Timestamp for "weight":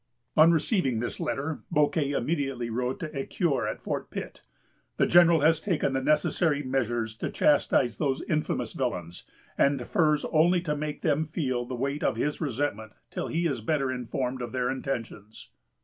11.75-12.01